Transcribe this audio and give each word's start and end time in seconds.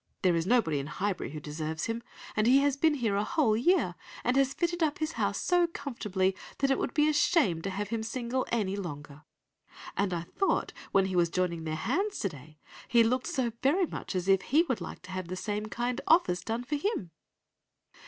There 0.23 0.35
is 0.35 0.47
nobody 0.47 0.79
in 0.79 0.87
Highbury 0.87 1.29
who 1.29 1.39
deserves 1.39 1.85
him, 1.85 2.01
and 2.35 2.47
he 2.47 2.57
has 2.61 2.75
been 2.75 2.95
here 2.95 3.15
a 3.15 3.23
whole 3.23 3.55
year, 3.55 3.93
and 4.23 4.35
has 4.35 4.51
fitted 4.55 4.81
up 4.81 4.97
his 4.97 5.11
house 5.11 5.37
so 5.37 5.67
comfortably 5.67 6.35
that 6.57 6.71
it 6.71 6.79
would 6.79 6.95
be 6.95 7.07
a 7.07 7.13
shame 7.13 7.61
to 7.61 7.69
have 7.69 7.89
him 7.89 8.01
single 8.01 8.47
any 8.51 8.75
longer; 8.75 9.21
and 9.95 10.11
I 10.11 10.21
thought 10.23 10.73
when 10.91 11.05
he 11.05 11.15
was 11.15 11.29
joining 11.29 11.65
their 11.65 11.75
hands 11.75 12.17
to 12.21 12.29
day, 12.29 12.57
he 12.87 13.03
looked 13.03 13.27
so 13.27 13.51
very 13.61 13.85
much 13.85 14.15
as 14.15 14.27
if 14.27 14.41
he 14.41 14.63
would 14.63 14.81
like 14.81 15.03
to 15.03 15.11
have 15.11 15.27
the 15.27 15.35
same 15.35 15.67
kind 15.67 16.01
office 16.07 16.41
done 16.41 16.63
for 16.63 16.77
him! 16.77 17.11